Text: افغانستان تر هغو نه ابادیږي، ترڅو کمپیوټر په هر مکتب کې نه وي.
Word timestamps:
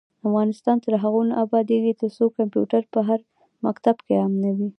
افغانستان 0.27 0.77
تر 0.85 0.93
هغو 1.03 1.21
نه 1.29 1.33
ابادیږي، 1.45 1.91
ترڅو 2.01 2.25
کمپیوټر 2.37 2.81
په 2.93 2.99
هر 3.07 3.19
مکتب 3.65 3.95
کې 4.05 4.15
نه 4.41 4.49
وي. 4.57 4.67